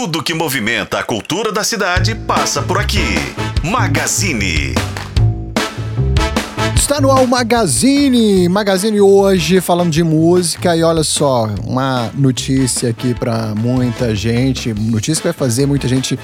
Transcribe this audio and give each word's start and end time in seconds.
Tudo 0.00 0.22
que 0.22 0.32
movimenta 0.32 1.00
a 1.00 1.02
cultura 1.02 1.50
da 1.50 1.64
cidade 1.64 2.14
passa 2.14 2.62
por 2.62 2.78
aqui. 2.78 3.16
Magazine. 3.64 4.72
Está 6.76 7.00
no 7.00 7.10
ar 7.10 7.20
o 7.20 7.26
Magazine, 7.26 8.48
Magazine 8.48 9.00
hoje 9.00 9.60
falando 9.60 9.90
de 9.90 10.04
música 10.04 10.76
e 10.76 10.84
olha 10.84 11.02
só, 11.02 11.48
uma 11.66 12.12
notícia 12.14 12.90
aqui 12.90 13.12
para 13.12 13.54
muita 13.56 14.14
gente, 14.14 14.72
notícia 14.72 15.20
que 15.20 15.28
vai 15.28 15.32
fazer 15.32 15.66
muita 15.66 15.88
gente 15.88 16.16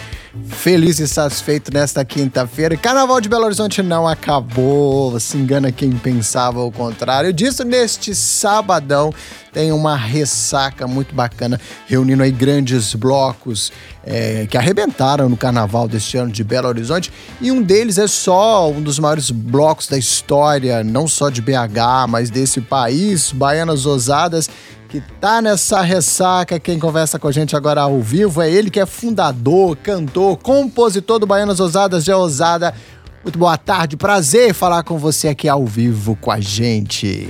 feliz 0.49 1.01
e 1.01 1.09
satisfeito 1.09 1.73
nesta 1.75 2.05
quinta-feira. 2.05 2.77
Carnaval 2.77 3.21
de 3.21 3.29
Belo 3.29 3.45
Horizonte 3.45 3.83
não 3.83 4.07
acabou, 4.07 5.19
se 5.19 5.37
engana 5.37 5.73
quem 5.73 5.91
pensava 5.91 6.61
o 6.61 6.71
contrário 6.71 7.33
disso. 7.33 7.65
Neste 7.65 8.15
sabadão 8.15 9.13
tem 9.55 9.71
uma 9.71 9.97
ressaca 9.97 10.85
muito 10.89 11.15
bacana, 11.15 11.61
reunindo 11.87 12.25
aí 12.25 12.33
grandes 12.33 12.93
blocos 12.93 13.73
é, 14.05 14.47
que 14.51 14.59
arrebentaram 14.59 15.29
no 15.29 15.37
carnaval 15.37 15.87
deste 15.87 16.19
ano 16.19 16.33
de 16.33 16.43
Belo 16.43 16.67
Horizonte. 16.67 17.13
E 17.41 17.53
um 17.53 17.63
deles 17.63 17.97
é 17.97 18.09
só 18.09 18.69
um 18.69 18.83
dos 18.83 18.99
maiores 18.99 19.31
blocos 19.31 19.87
da 19.87 19.97
história, 19.97 20.83
não 20.83 21.07
só 21.07 21.31
de 21.31 21.41
BH, 21.41 22.09
mas 22.09 22.31
desse 22.31 22.61
país, 22.61 23.31
Baianas 23.31 23.87
Ousadas 23.87 24.51
que 24.89 25.01
tá 25.21 25.41
nessa 25.41 25.81
ressaca. 25.83 26.59
Quem 26.61 26.79
conversa 26.79 27.19
com 27.19 27.27
a 27.27 27.33
gente 27.33 27.57
agora 27.57 27.81
ao 27.81 28.01
vivo 28.01 28.43
é 28.43 28.51
ele 28.51 28.71
que 28.71 28.79
é 28.79 28.87
fundador, 28.87 29.77
cantor, 29.77 30.37
compositor 30.37 31.19
do 31.19 31.27
Baianas 31.27 31.59
Ousadas 31.61 32.05
de 32.05 32.13
Ousada. 32.13 32.75
Muito 33.23 33.39
boa 33.39 33.57
tarde, 33.57 33.97
prazer 33.97 34.53
falar 34.53 34.83
com 34.83 34.99
você 34.99 35.29
aqui 35.29 35.49
ao 35.49 35.65
vivo 35.65 36.17
com 36.21 36.31
a 36.31 36.41
gente. 36.41 37.29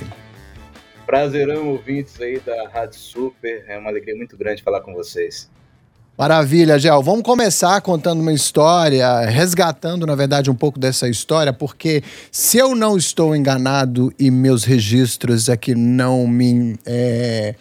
Prazerão, 1.15 1.69
ouvintes 1.69 2.21
aí 2.21 2.41
da 2.41 2.69
Rádio 2.69 2.99
Super. 2.99 3.65
É 3.69 3.79
uma 3.79 3.89
alegria 3.89 4.17
muito 4.17 4.37
grande 4.37 4.65
falar 4.65 4.81
com 4.81 4.93
vocês. 4.93 5.49
Maravilha, 6.19 6.77
Gel. 6.77 7.01
Vamos 7.05 7.23
começar 7.23 7.81
contando 7.83 8.21
uma 8.21 8.33
história, 8.33 9.21
resgatando, 9.21 10.07
na 10.07 10.17
verdade, 10.17 10.51
um 10.51 10.57
pouco 10.57 10.77
dessa 10.77 11.09
história, 11.09 11.53
porque 11.53 12.03
se 12.33 12.59
eu 12.59 12.75
não 12.75 12.97
estou 12.97 13.37
enganado 13.37 14.13
e 14.19 14.29
meus 14.29 14.65
registros 14.65 15.49
aqui 15.49 15.73
não 15.73 16.27
me. 16.27 16.77
É, 16.85 17.55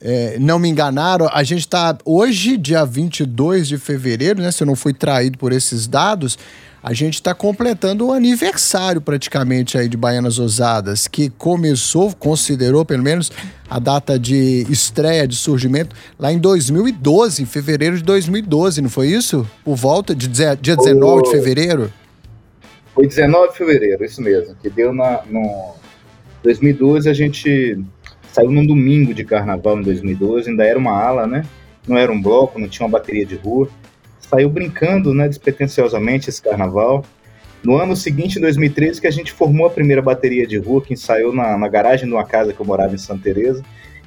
é, 0.00 0.38
não 0.38 0.60
me 0.60 0.68
enganaram, 0.68 1.28
a 1.32 1.42
gente 1.42 1.62
está 1.62 1.98
hoje, 2.04 2.56
dia 2.56 2.84
22 2.84 3.66
de 3.66 3.76
fevereiro, 3.76 4.40
né? 4.40 4.52
Se 4.52 4.62
eu 4.62 4.66
não 4.68 4.76
fui 4.76 4.94
traído 4.94 5.36
por 5.36 5.50
esses 5.50 5.88
dados, 5.88 6.38
a 6.84 6.92
gente 6.92 7.14
está 7.14 7.34
completando 7.34 8.08
o 8.08 8.12
aniversário 8.12 9.00
praticamente 9.00 9.78
aí 9.78 9.88
de 9.88 9.96
Baianas 9.96 10.38
Ousadas, 10.38 11.08
que 11.08 11.30
começou, 11.30 12.14
considerou 12.14 12.84
pelo 12.84 13.02
menos 13.02 13.32
a 13.70 13.78
data 13.78 14.18
de 14.18 14.66
estreia, 14.68 15.26
de 15.26 15.34
surgimento, 15.34 15.96
lá 16.18 16.30
em 16.30 16.38
2012, 16.38 17.42
em 17.42 17.46
fevereiro 17.46 17.96
de 17.96 18.02
2012, 18.02 18.82
não 18.82 18.90
foi 18.90 19.08
isso? 19.08 19.48
Por 19.64 19.76
volta 19.76 20.14
de 20.14 20.28
dia 20.28 20.54
19 20.54 21.22
de 21.22 21.30
fevereiro? 21.30 21.90
Foi 22.94 23.06
19 23.06 23.52
de 23.52 23.56
fevereiro, 23.56 24.04
isso 24.04 24.20
mesmo, 24.20 24.54
que 24.56 24.68
deu 24.68 24.92
na, 24.92 25.22
no 25.24 25.72
2012, 26.42 27.08
a 27.08 27.14
gente 27.14 27.82
saiu 28.30 28.50
num 28.50 28.66
domingo 28.66 29.14
de 29.14 29.24
carnaval 29.24 29.78
em 29.78 29.82
2012, 29.84 30.50
ainda 30.50 30.64
era 30.64 30.78
uma 30.78 31.02
ala, 31.02 31.26
né? 31.26 31.46
Não 31.88 31.96
era 31.96 32.12
um 32.12 32.20
bloco, 32.20 32.58
não 32.58 32.68
tinha 32.68 32.86
uma 32.86 32.92
bateria 32.92 33.24
de 33.24 33.36
rua 33.36 33.70
saiu 34.28 34.48
brincando, 34.48 35.14
né, 35.14 35.28
despretensiosamente 35.28 36.28
esse 36.28 36.42
carnaval. 36.42 37.04
No 37.62 37.76
ano 37.76 37.96
seguinte, 37.96 38.38
em 38.38 38.42
2013, 38.42 39.00
que 39.00 39.06
a 39.06 39.10
gente 39.10 39.32
formou 39.32 39.66
a 39.66 39.70
primeira 39.70 40.02
bateria 40.02 40.46
de 40.46 40.58
rua, 40.58 40.82
que 40.82 40.92
ensaiou 40.92 41.32
na, 41.32 41.56
na 41.56 41.68
garagem 41.68 42.06
de 42.06 42.12
uma 42.12 42.24
casa 42.24 42.52
que 42.52 42.60
eu 42.60 42.66
morava 42.66 42.94
em 42.94 42.98
Santa 42.98 43.22
Teresa. 43.22 43.62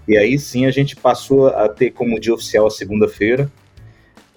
E 0.07 0.15
aí 0.15 0.37
sim 0.37 0.65
a 0.65 0.71
gente 0.71 0.95
passou 0.95 1.47
a 1.47 1.67
ter 1.67 1.91
como 1.91 2.19
dia 2.19 2.33
oficial 2.33 2.67
a 2.67 2.71
segunda-feira, 2.71 3.51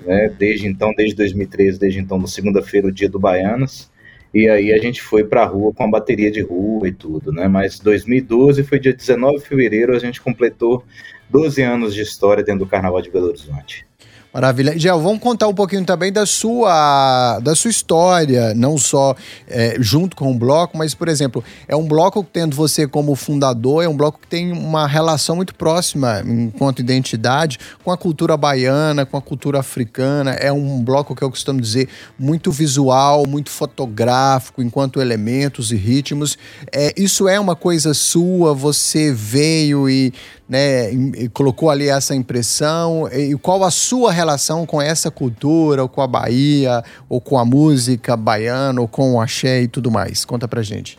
né? 0.00 0.34
Desde 0.38 0.66
então, 0.66 0.92
desde 0.94 1.14
2013, 1.14 1.78
desde 1.78 2.00
então, 2.00 2.18
na 2.18 2.26
segunda-feira, 2.26 2.88
o 2.88 2.92
dia 2.92 3.08
do 3.08 3.18
Baianas. 3.18 3.90
E 4.32 4.48
aí 4.48 4.72
a 4.72 4.78
gente 4.78 5.02
foi 5.02 5.24
para 5.24 5.42
a 5.42 5.46
rua 5.46 5.72
com 5.72 5.84
a 5.84 5.88
bateria 5.88 6.30
de 6.30 6.40
rua 6.40 6.88
e 6.88 6.92
tudo, 6.92 7.32
né? 7.32 7.46
Mas 7.46 7.78
2012 7.78 8.62
foi 8.62 8.78
dia 8.78 8.92
19 8.92 9.38
de 9.38 9.44
fevereiro, 9.44 9.94
a 9.94 9.98
gente 9.98 10.20
completou 10.20 10.84
12 11.28 11.62
anos 11.62 11.94
de 11.94 12.00
história 12.00 12.42
dentro 12.42 12.64
do 12.64 12.70
Carnaval 12.70 13.02
de 13.02 13.10
Belo 13.10 13.26
Horizonte. 13.26 13.86
Maravilha. 14.32 14.78
Gel, 14.78 15.00
vamos 15.00 15.18
contar 15.18 15.48
um 15.48 15.54
pouquinho 15.54 15.84
também 15.84 16.12
da 16.12 16.24
sua, 16.24 17.40
da 17.40 17.52
sua 17.56 17.68
história, 17.68 18.54
não 18.54 18.78
só 18.78 19.16
é, 19.48 19.74
junto 19.80 20.14
com 20.14 20.30
o 20.30 20.34
bloco, 20.38 20.78
mas, 20.78 20.94
por 20.94 21.08
exemplo, 21.08 21.42
é 21.66 21.74
um 21.74 21.86
bloco 21.86 22.22
que 22.22 22.30
tendo 22.30 22.54
você 22.54 22.86
como 22.86 23.16
fundador, 23.16 23.82
é 23.82 23.88
um 23.88 23.96
bloco 23.96 24.20
que 24.20 24.28
tem 24.28 24.52
uma 24.52 24.86
relação 24.86 25.34
muito 25.34 25.52
próxima, 25.56 26.22
enquanto 26.24 26.78
identidade, 26.78 27.58
com 27.82 27.90
a 27.90 27.96
cultura 27.96 28.36
baiana, 28.36 29.04
com 29.04 29.16
a 29.16 29.22
cultura 29.22 29.58
africana. 29.58 30.30
É 30.34 30.52
um 30.52 30.80
bloco 30.80 31.16
que 31.16 31.22
eu 31.22 31.30
costumo 31.30 31.60
dizer 31.60 31.88
muito 32.16 32.52
visual, 32.52 33.26
muito 33.26 33.50
fotográfico, 33.50 34.62
enquanto 34.62 35.00
elementos 35.00 35.72
e 35.72 35.76
ritmos. 35.76 36.38
É, 36.72 36.94
isso 36.96 37.26
é 37.26 37.40
uma 37.40 37.56
coisa 37.56 37.92
sua, 37.92 38.54
você 38.54 39.12
veio 39.12 39.90
e 39.90 40.14
né, 40.50 40.90
colocou 41.32 41.70
ali 41.70 41.88
essa 41.88 42.12
impressão? 42.12 43.08
E 43.08 43.36
qual 43.36 43.62
a 43.62 43.70
sua 43.70 44.10
relação 44.10 44.66
com 44.66 44.82
essa 44.82 45.10
cultura, 45.10 45.82
ou 45.82 45.88
com 45.88 46.02
a 46.02 46.08
Bahia, 46.08 46.82
ou 47.08 47.20
com 47.20 47.38
a 47.38 47.44
música 47.44 48.16
baiana, 48.16 48.80
ou 48.80 48.88
com 48.88 49.14
o 49.14 49.20
axé 49.20 49.62
e 49.62 49.68
tudo 49.68 49.90
mais? 49.90 50.24
Conta 50.24 50.48
pra 50.48 50.60
gente. 50.60 50.98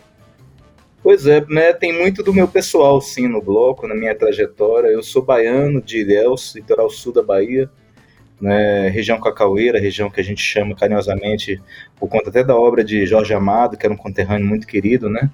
Pois 1.03 1.25
é, 1.25 1.43
né, 1.49 1.73
tem 1.73 1.91
muito 1.91 2.23
do 2.23 2.33
meu 2.33 2.47
pessoal, 2.47 3.01
sim, 3.01 3.27
no 3.27 3.41
bloco, 3.41 3.87
na 3.87 3.95
minha 3.95 4.15
trajetória. 4.15 4.87
Eu 4.87 5.03
sou 5.03 5.21
baiano 5.21 5.81
de 5.81 5.99
Ilhéus, 5.99 6.55
litoral 6.55 6.89
sul 6.89 7.11
da 7.11 7.23
Bahia, 7.23 7.69
né, 8.39 8.87
região 8.87 9.19
cacaueira, 9.19 9.79
região 9.79 10.09
que 10.09 10.21
a 10.21 10.23
gente 10.23 10.41
chama 10.41 10.75
carinhosamente, 10.75 11.59
por 11.99 12.07
conta 12.07 12.29
até 12.29 12.43
da 12.43 12.55
obra 12.55 12.83
de 12.83 13.05
Jorge 13.05 13.33
Amado, 13.33 13.75
que 13.75 13.85
era 13.85 13.93
um 13.93 13.97
conterrâneo 13.97 14.47
muito 14.47 14.65
querido, 14.67 15.09
né? 15.09 15.29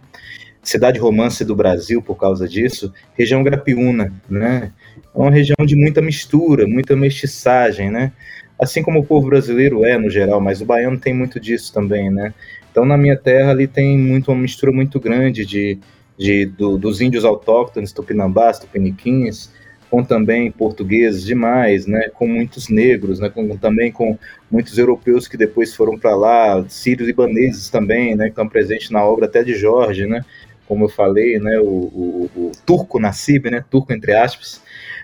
Cidade 0.68 1.00
romance 1.00 1.46
do 1.46 1.56
Brasil 1.56 2.02
por 2.02 2.16
causa 2.16 2.48
disso, 2.48 2.92
região 3.18 3.42
Grapiúna, 3.42 4.14
né? 4.30 4.74
É 5.16 5.18
uma 5.18 5.32
região 5.32 5.66
de 5.66 5.76
muita 5.76 6.02
mistura, 6.02 6.68
muita 6.68 6.96
mestiçagem, 6.96 7.90
né? 7.90 8.12
Assim 8.60 8.84
como 8.84 9.00
o 9.00 9.06
povo 9.06 9.30
brasileiro 9.30 9.86
é 9.86 9.98
no 9.98 10.10
geral, 10.10 10.42
mas 10.42 10.60
o 10.60 10.66
baiano 10.66 11.00
tem 11.00 11.14
muito 11.14 11.40
disso 11.40 11.74
também, 11.74 12.10
né? 12.10 12.34
Então 12.70 12.84
na 12.84 12.98
minha 12.98 13.16
terra 13.16 13.52
ali 13.52 13.66
tem 13.66 13.98
muito 13.98 14.30
uma 14.30 14.42
mistura 14.42 14.72
muito 14.74 15.00
grande 15.00 15.46
de, 15.46 15.80
de 16.18 16.46
do, 16.46 16.78
dos 16.78 17.00
índios 17.00 17.24
autóctones, 17.24 17.94
tupinambás, 17.94 18.60
tupiniquins, 18.60 19.50
com 19.90 20.04
também 20.04 20.52
portugueses 20.52 21.24
demais, 21.24 21.86
né, 21.86 22.10
com 22.14 22.28
muitos 22.28 22.68
negros, 22.68 23.22
né, 23.22 23.30
com, 23.30 23.56
também 23.58 23.90
com 23.90 24.18
muitos 24.52 24.78
europeus 24.78 25.30
que 25.30 25.38
depois 25.38 25.74
foram 25.74 25.98
para 25.98 26.14
lá, 26.14 26.66
sírios 26.68 27.08
libaneses 27.08 27.70
também, 27.70 28.16
né, 28.16 28.26
que 28.26 28.32
estão 28.32 28.50
presentes 28.50 28.90
na 28.90 29.02
obra 29.04 29.28
até 29.28 29.44
de 29.44 29.56
Jorge, 29.56 30.06
né, 30.06 30.26
como 30.68 30.86
eu 30.86 30.90
falei, 30.90 31.40
né, 31.40 31.60
o, 31.60 31.66
o, 31.66 32.32
o 32.36 32.52
turco 32.66 33.00
Nassib, 33.00 33.50
né, 33.50 33.64
turco 33.70 33.94
entre 33.94 34.14
aspas, 34.14 34.62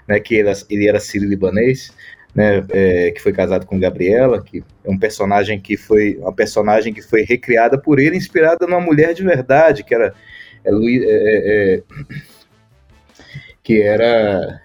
né, 0.07 0.19
que 0.19 0.35
ele, 0.35 0.51
ele 0.69 0.87
era 0.87 0.99
sírio-libanês, 0.99 1.93
né, 2.35 2.65
é, 2.69 3.11
que 3.11 3.21
foi 3.21 3.31
casado 3.31 3.65
com 3.65 3.79
Gabriela, 3.79 4.43
que 4.43 4.63
é 4.83 4.89
um 4.89 4.97
personagem 4.97 5.59
que 5.59 5.77
foi 5.77 6.17
uma 6.17 6.33
personagem 6.33 6.93
que 6.93 7.01
foi 7.01 7.23
recriada 7.23 7.77
por 7.77 7.99
ele, 7.99 8.17
inspirada 8.17 8.65
numa 8.67 8.81
mulher 8.81 9.13
de 9.13 9.23
verdade, 9.23 9.83
que 9.83 9.93
era 9.93 10.13
é, 10.65 10.69
é, 10.69 10.75
é, 10.75 11.75
é 11.75 11.83
que 13.63 13.81
era 13.81 14.61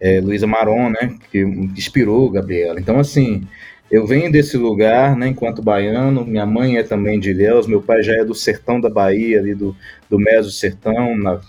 é, 0.00 0.20
Luísa 0.20 0.46
Maron, 0.46 0.90
né, 0.90 1.18
que 1.30 1.40
inspirou 1.40 2.30
Gabriela. 2.30 2.80
Então, 2.80 2.98
assim, 2.98 3.46
eu 3.90 4.06
venho 4.06 4.30
desse 4.30 4.56
lugar, 4.56 5.16
né, 5.16 5.28
enquanto 5.28 5.62
baiano, 5.62 6.24
minha 6.24 6.44
mãe 6.44 6.76
é 6.76 6.82
também 6.82 7.20
de 7.20 7.30
Ilhéus, 7.30 7.66
meu 7.66 7.80
pai 7.80 8.02
já 8.02 8.14
é 8.14 8.24
do 8.24 8.34
sertão 8.34 8.80
da 8.80 8.90
Bahia, 8.90 9.38
ali 9.38 9.54
do, 9.54 9.76
do 10.10 10.18
Meso 10.18 10.50
Sertão, 10.50 11.16
na, 11.16 11.40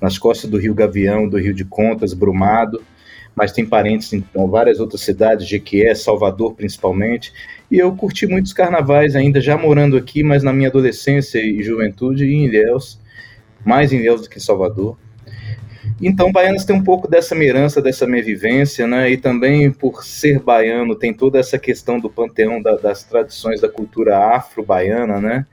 nas 0.00 0.16
costas 0.16 0.48
do 0.48 0.58
Rio 0.58 0.74
Gavião, 0.74 1.28
do 1.28 1.38
Rio 1.38 1.52
de 1.52 1.64
Contas, 1.64 2.14
Brumado, 2.14 2.82
mas 3.34 3.50
tem 3.50 3.66
parentes 3.66 4.12
em 4.12 4.18
então, 4.18 4.46
várias 4.48 4.78
outras 4.78 5.00
cidades, 5.00 5.48
Jequié, 5.48 5.94
Salvador 5.94 6.54
principalmente, 6.54 7.32
e 7.70 7.78
eu 7.78 7.94
curti 7.96 8.26
muitos 8.26 8.52
carnavais 8.52 9.16
ainda, 9.16 9.40
já 9.40 9.56
morando 9.56 9.96
aqui, 9.96 10.22
mas 10.22 10.42
na 10.42 10.52
minha 10.52 10.68
adolescência 10.68 11.40
e 11.40 11.62
juventude 11.62 12.24
em 12.24 12.44
Ilhéus, 12.44 13.00
mais 13.64 13.92
em 13.92 13.96
Ilhéus 13.96 14.22
do 14.22 14.28
que 14.28 14.38
Salvador. 14.38 14.96
Então, 16.00 16.32
Baianos 16.32 16.64
tem 16.64 16.74
um 16.74 16.82
pouco 16.82 17.08
dessa 17.08 17.34
herança, 17.36 17.80
dessa 17.80 18.06
minha 18.06 18.22
vivência, 18.22 18.86
né? 18.86 19.10
E 19.10 19.16
também, 19.16 19.70
por 19.70 20.04
ser 20.04 20.40
baiano, 20.40 20.94
tem 20.94 21.12
toda 21.12 21.38
essa 21.38 21.58
questão 21.58 21.98
do 21.98 22.10
panteão 22.10 22.60
da, 22.60 22.76
das 22.76 23.04
tradições 23.04 23.60
da 23.60 23.68
cultura 23.68 24.18
afro-baiana, 24.36 25.20
né? 25.20 25.46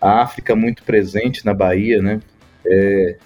A 0.00 0.22
África 0.22 0.54
muito 0.54 0.82
presente 0.82 1.44
na 1.44 1.54
Bahia, 1.54 2.02
né? 2.02 2.20
É... 2.66 3.16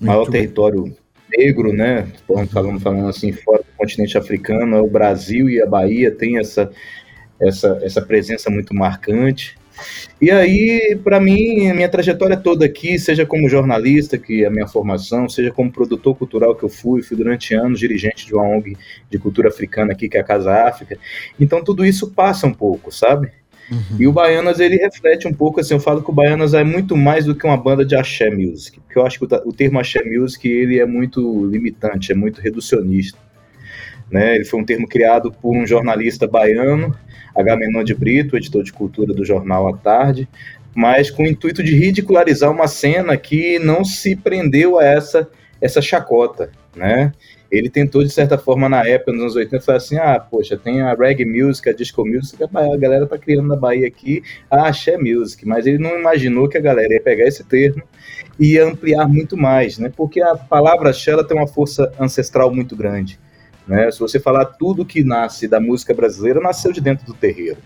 Maior 0.00 0.28
território 0.28 0.96
negro, 1.36 1.72
né? 1.72 2.06
Falando, 2.26 2.80
falando 2.80 3.08
assim, 3.08 3.32
fora 3.32 3.62
do 3.62 3.76
continente 3.76 4.18
africano, 4.18 4.76
é 4.76 4.80
o 4.80 4.88
Brasil 4.88 5.48
e 5.48 5.60
a 5.60 5.66
Bahia 5.66 6.10
tem 6.10 6.38
essa, 6.38 6.70
essa, 7.40 7.78
essa 7.82 8.02
presença 8.02 8.50
muito 8.50 8.74
marcante. 8.74 9.56
E 10.20 10.30
aí, 10.30 10.98
para 11.02 11.20
mim, 11.20 11.72
minha 11.72 11.88
trajetória 11.88 12.36
toda 12.36 12.64
aqui, 12.64 12.98
seja 12.98 13.26
como 13.26 13.48
jornalista, 13.48 14.16
que 14.16 14.44
é 14.44 14.46
a 14.46 14.50
minha 14.50 14.66
formação, 14.66 15.28
seja 15.28 15.50
como 15.50 15.72
produtor 15.72 16.16
cultural 16.16 16.54
que 16.54 16.62
eu 16.62 16.68
fui, 16.68 17.02
fui 17.02 17.16
durante 17.16 17.54
anos 17.54 17.80
dirigente 17.80 18.26
de 18.26 18.34
uma 18.34 18.44
ONG 18.44 18.76
de 19.10 19.18
cultura 19.18 19.48
africana 19.48 19.92
aqui, 19.92 20.08
que 20.08 20.16
é 20.16 20.20
a 20.20 20.24
Casa 20.24 20.52
África. 20.68 20.98
Então, 21.40 21.62
tudo 21.62 21.84
isso 21.84 22.10
passa 22.10 22.46
um 22.46 22.54
pouco, 22.54 22.92
sabe? 22.92 23.30
Uhum. 23.70 23.96
E 23.98 24.06
o 24.06 24.12
Baianas, 24.12 24.60
ele 24.60 24.76
reflete 24.76 25.26
um 25.26 25.32
pouco, 25.32 25.60
assim, 25.60 25.74
eu 25.74 25.80
falo 25.80 26.02
que 26.02 26.10
o 26.10 26.14
Baianas 26.14 26.52
é 26.52 26.62
muito 26.62 26.96
mais 26.96 27.24
do 27.24 27.34
que 27.34 27.46
uma 27.46 27.56
banda 27.56 27.84
de 27.84 27.96
axé 27.96 28.30
music, 28.30 28.80
porque 28.80 28.98
eu 28.98 29.06
acho 29.06 29.18
que 29.18 29.24
o, 29.24 29.48
o 29.48 29.52
termo 29.52 29.78
axé 29.78 30.02
music, 30.04 30.46
ele 30.46 30.78
é 30.78 30.86
muito 30.86 31.46
limitante, 31.46 32.12
é 32.12 32.14
muito 32.14 32.40
reducionista. 32.40 33.18
Né? 34.12 34.34
Ele 34.34 34.44
foi 34.44 34.60
um 34.60 34.64
termo 34.64 34.86
criado 34.86 35.32
por 35.32 35.56
um 35.56 35.66
jornalista 35.66 36.26
baiano, 36.26 36.94
Agamenon 37.34 37.82
de 37.82 37.94
Brito, 37.94 38.36
editor 38.36 38.62
de 38.62 38.72
cultura 38.72 39.14
do 39.14 39.24
jornal 39.24 39.66
à 39.66 39.76
tarde, 39.76 40.28
mas 40.74 41.10
com 41.10 41.22
o 41.22 41.26
intuito 41.26 41.62
de 41.62 41.74
ridicularizar 41.74 42.50
uma 42.50 42.68
cena 42.68 43.16
que 43.16 43.58
não 43.58 43.82
se 43.84 44.14
prendeu 44.14 44.78
a 44.78 44.84
essa, 44.84 45.26
essa 45.60 45.80
chacota, 45.80 46.50
né? 46.76 47.12
Ele 47.50 47.68
tentou, 47.68 48.02
de 48.02 48.08
certa 48.08 48.38
forma, 48.38 48.66
na 48.66 48.86
época, 48.86 49.12
nos 49.12 49.20
anos 49.20 49.36
80, 49.36 49.62
falar 49.62 49.76
assim, 49.76 49.98
ah, 49.98 50.18
poxa, 50.18 50.56
tem 50.56 50.80
a 50.80 50.94
reggae 50.94 51.26
music, 51.26 51.68
a 51.68 51.72
disco 51.74 52.02
music, 52.02 52.42
a 52.42 52.76
galera 52.78 53.06
tá 53.06 53.18
criando 53.18 53.48
na 53.48 53.56
Bahia 53.56 53.86
aqui 53.86 54.22
a 54.50 54.68
axé 54.68 54.96
music, 54.96 55.46
mas 55.46 55.66
ele 55.66 55.76
não 55.76 55.98
imaginou 55.98 56.48
que 56.48 56.56
a 56.56 56.62
galera 56.62 56.94
ia 56.94 57.00
pegar 57.00 57.26
esse 57.26 57.44
termo 57.44 57.82
e 58.40 58.54
ia 58.54 58.64
ampliar 58.64 59.06
muito 59.06 59.36
mais, 59.36 59.78
né? 59.78 59.92
Porque 59.94 60.22
a 60.22 60.34
palavra 60.34 60.88
axé, 60.88 61.10
ela 61.10 61.24
tem 61.24 61.36
uma 61.36 61.46
força 61.46 61.92
ancestral 62.00 62.50
muito 62.54 62.74
grande. 62.74 63.18
Né? 63.66 63.90
Se 63.90 64.00
você 64.00 64.18
falar 64.18 64.44
tudo 64.44 64.84
que 64.84 65.04
nasce 65.04 65.46
da 65.46 65.60
música 65.60 65.94
brasileira, 65.94 66.40
nasceu 66.40 66.72
de 66.72 66.80
dentro 66.80 67.06
do 67.06 67.14
terreiro. 67.14 67.58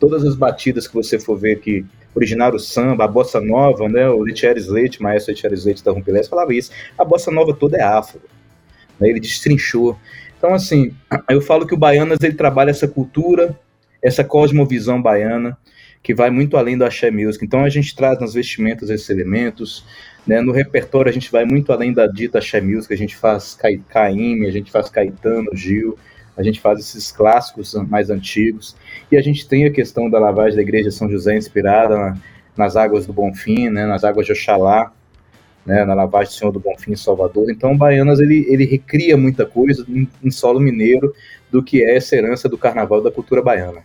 Todas 0.00 0.24
as 0.24 0.34
batidas 0.34 0.86
que 0.86 0.94
você 0.94 1.18
for 1.18 1.36
ver 1.36 1.60
que 1.60 1.84
originaram 2.14 2.56
o 2.56 2.60
samba, 2.60 3.04
a 3.04 3.08
bossa 3.08 3.40
nova, 3.40 3.88
né? 3.88 4.08
o 4.08 4.20
Letieres 4.20 4.68
Leite, 4.68 5.02
maestro 5.02 5.32
Letieres 5.32 5.64
Leite 5.64 5.84
da 5.84 5.92
Rumpelés, 5.92 6.28
falava 6.28 6.52
isso. 6.54 6.70
A 6.96 7.04
bossa 7.04 7.30
nova 7.30 7.54
toda 7.54 7.76
é 7.76 7.82
afro. 7.82 8.20
Né? 8.98 9.08
Ele 9.08 9.20
destrinchou. 9.20 9.96
Então, 10.36 10.54
assim, 10.54 10.94
eu 11.28 11.40
falo 11.40 11.66
que 11.66 11.74
o 11.74 11.78
Baianas 11.78 12.18
ele 12.22 12.34
trabalha 12.34 12.70
essa 12.70 12.88
cultura, 12.88 13.58
essa 14.02 14.24
cosmovisão 14.24 15.00
baiana, 15.00 15.56
que 16.02 16.14
vai 16.14 16.30
muito 16.30 16.56
além 16.56 16.78
do 16.78 16.84
axé 16.84 17.10
music. 17.10 17.44
Então, 17.44 17.64
a 17.64 17.68
gente 17.68 17.94
traz 17.94 18.18
nas 18.20 18.34
vestimentas 18.34 18.90
esses 18.90 19.08
elementos, 19.10 19.84
né? 20.26 20.40
No 20.40 20.52
repertório 20.52 21.08
a 21.10 21.12
gente 21.12 21.30
vai 21.30 21.44
muito 21.44 21.72
além 21.72 21.92
da 21.92 22.06
dita 22.06 22.40
Xé 22.40 22.60
Music, 22.60 22.92
a 22.92 22.96
gente 22.96 23.16
faz 23.16 23.58
Caíme, 23.88 24.46
a 24.46 24.50
gente 24.50 24.70
faz 24.70 24.88
Caetano, 24.88 25.54
Gil, 25.54 25.98
a 26.36 26.42
gente 26.42 26.60
faz 26.60 26.78
esses 26.78 27.10
clássicos 27.10 27.74
mais 27.88 28.10
antigos, 28.10 28.76
e 29.10 29.16
a 29.16 29.20
gente 29.20 29.48
tem 29.48 29.64
a 29.64 29.72
questão 29.72 30.08
da 30.08 30.18
lavagem 30.18 30.56
da 30.56 30.62
igreja 30.62 30.90
São 30.90 31.10
José 31.10 31.36
inspirada 31.36 31.96
na, 31.96 32.18
nas 32.56 32.76
águas 32.76 33.06
do 33.06 33.12
Bonfim, 33.12 33.68
né? 33.70 33.86
nas 33.86 34.04
águas 34.04 34.26
de 34.26 34.32
Oxalá, 34.32 34.92
né? 35.66 35.84
na 35.84 35.94
lavagem 35.94 36.32
do 36.32 36.36
Senhor 36.36 36.52
do 36.52 36.60
Bonfim 36.60 36.92
em 36.92 36.96
Salvador. 36.96 37.50
Então, 37.50 37.76
Baianas 37.76 38.20
ele, 38.20 38.46
ele 38.48 38.64
recria 38.64 39.16
muita 39.16 39.44
coisa 39.44 39.84
em, 39.88 40.08
em 40.22 40.30
solo 40.30 40.60
mineiro 40.60 41.12
do 41.50 41.62
que 41.62 41.82
é 41.82 41.96
essa 41.96 42.14
herança 42.14 42.48
do 42.48 42.56
carnaval 42.56 43.02
da 43.02 43.10
cultura 43.10 43.42
baiana. 43.42 43.82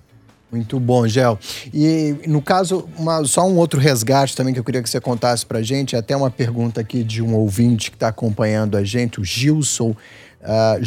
Muito 0.54 0.80
bom, 0.80 1.08
Gel. 1.08 1.40
E 1.74 2.16
no 2.28 2.40
caso, 2.40 2.88
uma, 2.96 3.26
só 3.26 3.44
um 3.48 3.58
outro 3.58 3.80
resgate 3.80 4.36
também 4.36 4.54
que 4.54 4.60
eu 4.60 4.64
queria 4.64 4.84
que 4.84 4.90
você 4.90 5.02
contasse 5.02 5.44
pra 5.44 5.64
gente, 5.64 5.96
até 5.96 6.16
uma 6.16 6.30
pergunta 6.30 6.80
aqui 6.80 7.04
de 7.04 7.24
um 7.24 7.34
ouvinte 7.34 7.90
que 7.90 7.96
está 7.96 8.10
acompanhando 8.10 8.78
a 8.78 8.84
gente, 8.84 9.20
o 9.20 9.26
Gilson. 9.26 9.96
Uh, 10.44 10.84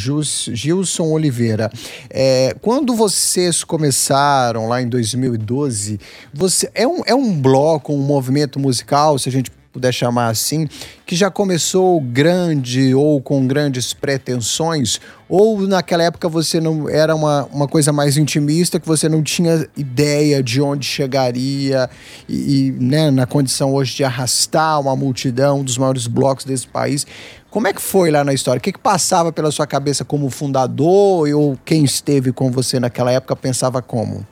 Gilson 0.54 1.04
Oliveira, 1.04 1.72
é, 2.10 2.54
quando 2.60 2.94
vocês 2.94 3.64
começaram 3.64 4.68
lá 4.68 4.82
em 4.82 4.86
2012, 4.86 5.98
você 6.30 6.70
é 6.74 6.86
um, 6.86 7.00
é 7.06 7.14
um 7.14 7.32
bloco, 7.40 7.90
um 7.90 8.02
movimento 8.02 8.60
musical, 8.60 9.18
se 9.18 9.30
a 9.30 9.32
gente 9.32 9.50
puder 9.76 9.92
chamar 9.92 10.28
assim, 10.28 10.66
que 11.04 11.14
já 11.14 11.30
começou 11.30 12.00
grande 12.00 12.94
ou 12.94 13.20
com 13.20 13.46
grandes 13.46 13.92
pretensões, 13.92 14.98
ou 15.28 15.60
naquela 15.60 16.02
época 16.02 16.30
você 16.30 16.58
não 16.58 16.88
era 16.88 17.14
uma, 17.14 17.44
uma 17.52 17.68
coisa 17.68 17.92
mais 17.92 18.16
intimista, 18.16 18.80
que 18.80 18.86
você 18.86 19.06
não 19.06 19.22
tinha 19.22 19.68
ideia 19.76 20.42
de 20.42 20.62
onde 20.62 20.86
chegaria 20.86 21.90
e, 22.26 22.68
e 22.68 22.70
né, 22.72 23.10
na 23.10 23.26
condição 23.26 23.74
hoje 23.74 23.96
de 23.96 24.04
arrastar 24.04 24.80
uma 24.80 24.96
multidão 24.96 25.62
dos 25.62 25.76
maiores 25.76 26.06
blocos 26.06 26.46
desse 26.46 26.66
país. 26.66 27.06
Como 27.50 27.68
é 27.68 27.72
que 27.74 27.82
foi 27.82 28.10
lá 28.10 28.24
na 28.24 28.32
história? 28.32 28.58
O 28.58 28.62
que, 28.62 28.72
que 28.72 28.78
passava 28.78 29.30
pela 29.30 29.50
sua 29.50 29.66
cabeça 29.66 30.06
como 30.06 30.30
fundador 30.30 31.28
ou 31.34 31.58
quem 31.66 31.84
esteve 31.84 32.32
com 32.32 32.50
você 32.50 32.80
naquela 32.80 33.12
época 33.12 33.36
pensava 33.36 33.82
como? 33.82 34.26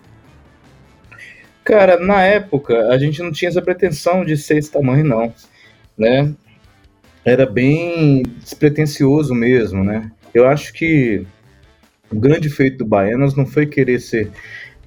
Cara, 1.64 1.98
na 1.98 2.22
época, 2.22 2.88
a 2.88 2.98
gente 2.98 3.22
não 3.22 3.32
tinha 3.32 3.48
essa 3.48 3.62
pretensão 3.62 4.22
de 4.22 4.36
ser 4.36 4.58
esse 4.58 4.70
tamanho, 4.70 5.04
não, 5.04 5.32
né? 5.96 6.32
Era 7.24 7.46
bem 7.46 8.22
despretensioso 8.38 9.34
mesmo, 9.34 9.82
né? 9.82 10.10
Eu 10.34 10.46
acho 10.46 10.74
que 10.74 11.26
o 12.12 12.20
grande 12.20 12.50
feito 12.50 12.78
do 12.78 12.84
Baianas 12.84 13.34
não 13.34 13.46
foi 13.46 13.64
querer 13.64 13.98
ser 13.98 14.30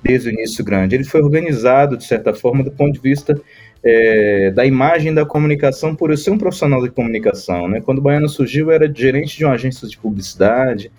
desde 0.03 0.29
o 0.29 0.31
início 0.31 0.63
grande, 0.63 0.95
ele 0.95 1.03
foi 1.03 1.21
organizado, 1.21 1.97
de 1.97 2.05
certa 2.05 2.31
forma, 2.31 2.63
do 2.63 2.71
ponto 2.71 2.93
de 2.93 2.99
vista 2.99 3.41
é, 3.83 4.51
da 4.51 4.63
imagem 4.63 5.11
da 5.11 5.25
comunicação, 5.25 5.95
por 5.95 6.11
eu 6.11 6.17
ser 6.17 6.29
um 6.29 6.37
profissional 6.37 6.83
de 6.83 6.91
comunicação, 6.91 7.67
né? 7.67 7.81
Quando 7.81 7.97
o 7.97 8.01
Baianas 8.01 8.33
surgiu, 8.33 8.67
eu 8.67 8.71
era 8.73 8.93
gerente 8.93 9.35
de 9.35 9.43
uma 9.43 9.55
agência 9.55 9.87
de 9.87 9.97
publicidade, 9.97 10.91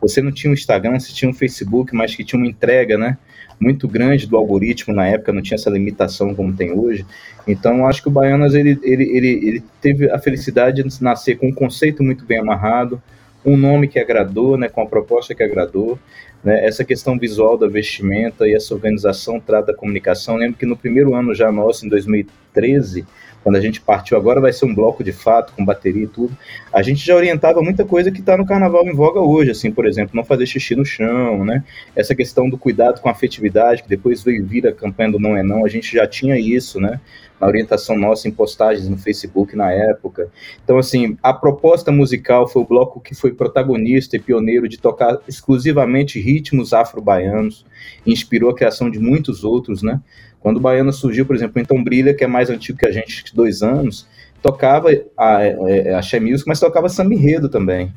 você 0.00 0.20
não 0.20 0.32
tinha 0.32 0.50
um 0.50 0.54
Instagram, 0.54 0.98
você 0.98 1.12
tinha 1.12 1.30
um 1.30 1.34
Facebook, 1.34 1.94
mas 1.94 2.16
que 2.16 2.24
tinha 2.24 2.38
uma 2.38 2.48
entrega, 2.48 2.98
né? 2.98 3.16
Muito 3.60 3.86
grande 3.86 4.26
do 4.26 4.36
algoritmo 4.36 4.94
na 4.94 5.06
época, 5.06 5.32
não 5.32 5.42
tinha 5.42 5.56
essa 5.56 5.68
limitação 5.68 6.34
como 6.34 6.56
tem 6.56 6.72
hoje. 6.72 7.04
Então, 7.46 7.86
acho 7.86 8.02
que 8.02 8.08
o 8.08 8.10
Baianas 8.10 8.54
ele, 8.54 8.78
ele, 8.82 9.04
ele, 9.04 9.28
ele 9.28 9.62
teve 9.80 10.10
a 10.10 10.18
felicidade 10.18 10.82
de 10.82 11.02
nascer 11.02 11.36
com 11.36 11.48
um 11.48 11.52
conceito 11.52 12.02
muito 12.02 12.24
bem 12.24 12.38
amarrado, 12.38 13.00
um 13.44 13.56
nome 13.56 13.86
que 13.86 13.98
agradou, 13.98 14.56
né, 14.56 14.68
com 14.68 14.80
a 14.80 14.86
proposta 14.86 15.34
que 15.34 15.42
agradou, 15.42 15.98
né, 16.42 16.64
essa 16.64 16.84
questão 16.84 17.18
visual 17.18 17.58
da 17.58 17.66
vestimenta 17.66 18.48
e 18.48 18.54
essa 18.54 18.74
organização 18.74 19.38
trata 19.38 19.72
da 19.72 19.78
comunicação. 19.78 20.36
lembro 20.36 20.58
que 20.58 20.66
no 20.66 20.76
primeiro 20.76 21.14
ano 21.14 21.34
já 21.34 21.52
nosso, 21.52 21.84
em 21.84 21.88
2013, 21.88 23.06
quando 23.42 23.56
a 23.56 23.60
gente 23.60 23.80
partiu 23.80 24.16
agora 24.16 24.40
vai 24.40 24.52
ser 24.52 24.66
um 24.66 24.74
bloco 24.74 25.02
de 25.02 25.12
fato, 25.12 25.52
com 25.54 25.64
bateria 25.64 26.04
e 26.04 26.06
tudo, 26.06 26.36
a 26.72 26.82
gente 26.82 27.04
já 27.04 27.14
orientava 27.14 27.62
muita 27.62 27.84
coisa 27.84 28.10
que 28.10 28.20
está 28.20 28.36
no 28.36 28.46
carnaval 28.46 28.86
em 28.86 28.94
voga 28.94 29.20
hoje, 29.20 29.50
assim, 29.50 29.70
por 29.70 29.86
exemplo, 29.86 30.14
não 30.14 30.24
fazer 30.24 30.46
xixi 30.46 30.76
no 30.76 30.84
chão, 30.84 31.44
né? 31.44 31.64
Essa 31.96 32.14
questão 32.14 32.48
do 32.48 32.58
cuidado 32.58 33.00
com 33.00 33.08
a 33.08 33.12
afetividade, 33.12 33.82
que 33.82 33.88
depois 33.88 34.22
veio 34.22 34.44
vir 34.46 34.66
a 34.66 34.72
campanha 34.72 35.12
do 35.12 35.18
Não 35.18 35.36
é 35.36 35.42
Não, 35.42 35.64
a 35.64 35.68
gente 35.68 35.92
já 35.92 36.06
tinha 36.06 36.38
isso, 36.38 36.80
né? 36.80 37.00
Na 37.40 37.46
orientação 37.46 37.98
nossa 37.98 38.28
em 38.28 38.30
postagens 38.30 38.86
no 38.86 38.98
Facebook 38.98 39.56
na 39.56 39.72
época. 39.72 40.28
Então, 40.62 40.76
assim, 40.76 41.16
a 41.22 41.32
proposta 41.32 41.90
musical 41.90 42.46
foi 42.46 42.60
o 42.60 42.66
bloco 42.66 43.00
que 43.00 43.14
foi 43.14 43.32
protagonista 43.32 44.16
e 44.16 44.20
pioneiro 44.20 44.68
de 44.68 44.78
tocar 44.78 45.18
exclusivamente 45.26 46.20
ritmos 46.20 46.74
afro-baianos, 46.74 47.64
inspirou 48.06 48.50
a 48.50 48.54
criação 48.54 48.90
de 48.90 48.98
muitos 48.98 49.42
outros, 49.42 49.82
né? 49.82 50.00
Quando 50.40 50.56
o 50.56 50.60
Baiano 50.60 50.92
surgiu, 50.92 51.26
por 51.26 51.36
exemplo, 51.36 51.60
Então 51.60 51.82
Brilha, 51.82 52.14
que 52.14 52.24
é 52.24 52.26
mais 52.26 52.50
antigo 52.50 52.78
que 52.78 52.86
a 52.86 52.90
gente, 52.90 53.24
dois 53.34 53.62
anos, 53.62 54.08
tocava 54.42 54.88
a, 55.16 55.36
a, 55.36 55.98
a 55.98 56.20
Music, 56.20 56.48
mas 56.48 56.58
tocava 56.58 56.88
samba 56.88 57.14
enredo 57.14 57.48
também. 57.48 57.92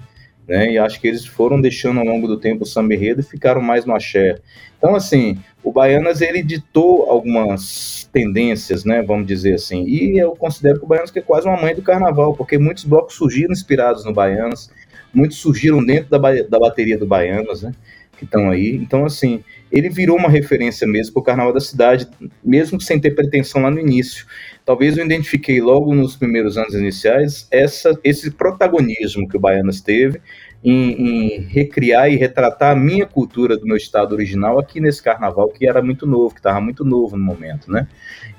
Né? 0.48 0.74
E 0.74 0.78
acho 0.78 1.00
que 1.00 1.08
eles 1.08 1.26
foram 1.26 1.62
deixando 1.62 2.00
ao 2.00 2.06
longo 2.06 2.28
do 2.28 2.38
tempo 2.38 2.64
o 2.64 2.68
samba 2.68 2.94
enredo 2.94 3.22
e 3.22 3.24
ficaram 3.24 3.62
mais 3.62 3.86
no 3.86 3.96
axé. 3.96 4.36
Então, 4.78 4.94
assim, 4.96 5.40
o 5.64 5.72
Baianas, 5.72 6.20
ele 6.20 6.44
ditou 6.44 7.10
algumas 7.10 8.10
tendências, 8.12 8.84
né, 8.84 9.02
vamos 9.02 9.26
dizer 9.26 9.56
assim, 9.56 9.86
e 9.86 10.20
eu 10.20 10.36
considero 10.36 10.80
que 10.80 10.86
o 10.86 10.88
Baianas 10.88 11.16
é 11.16 11.22
quase 11.22 11.48
uma 11.48 11.60
mãe 11.60 11.74
do 11.74 11.82
carnaval, 11.82 12.36
porque 12.36 12.58
muitos 12.58 12.84
blocos 12.84 13.16
surgiram 13.16 13.54
inspirados 13.54 14.04
no 14.04 14.14
Baianas, 14.14 14.70
muitos 15.14 15.38
surgiram 15.38 15.84
dentro 15.84 16.10
da, 16.10 16.18
da 16.18 16.60
bateria 16.60 16.98
do 16.98 17.08
Baianas, 17.08 17.64
né, 17.64 17.72
que 18.18 18.26
estão 18.26 18.50
aí. 18.50 18.76
Então, 18.76 19.06
assim, 19.06 19.44
ele 19.72 19.90
virou 19.90 20.18
uma 20.18 20.30
referência 20.30 20.88
mesmo 20.88 21.14
para 21.14 21.22
o 21.22 21.24
Carnaval 21.24 21.54
da 21.54 21.60
cidade, 21.60 22.08
mesmo 22.44 22.80
sem 22.80 23.00
ter 23.00 23.12
pretensão 23.12 23.62
lá 23.62 23.72
no 23.72 23.80
início. 23.80 24.26
Talvez 24.66 24.98
eu 24.98 25.06
identifiquei 25.06 25.60
logo 25.62 25.94
nos 25.94 26.16
primeiros 26.16 26.58
anos 26.58 26.74
iniciais 26.74 27.48
essa, 27.52 28.00
esse 28.04 28.32
protagonismo 28.32 29.28
que 29.28 29.36
o 29.36 29.40
Baianas 29.40 29.82
teve 29.82 30.22
em, 30.64 30.92
em, 30.92 31.42
recriar 31.42 32.10
e 32.10 32.16
retratar 32.16 32.72
a 32.72 32.76
minha 32.76 33.06
cultura 33.06 33.58
do 33.58 33.66
meu 33.66 33.76
estado 33.76 34.14
original 34.14 34.58
aqui 34.58 34.80
nesse 34.80 35.04
carnaval 35.04 35.50
que 35.50 35.68
era 35.68 35.82
muito 35.82 36.08
novo, 36.08 36.34
que 36.34 36.40
estava 36.40 36.62
muito 36.62 36.86
novo 36.86 37.18
no 37.18 37.24
momento, 37.24 37.70
né? 37.70 37.88